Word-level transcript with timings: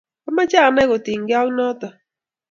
Amache 0.27 0.57
anai 0.61 0.89
kotinyke 0.89 1.35
ak 1.41 1.49
notok 1.55 1.93